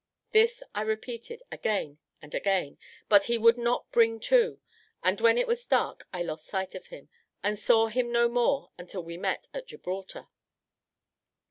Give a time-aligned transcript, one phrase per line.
[0.31, 4.59] This I repeated again and again; but he would not bring to;
[5.03, 7.09] and when it was dark, I lost sight of him,
[7.43, 10.27] and saw him no more until we met at Gibraltar.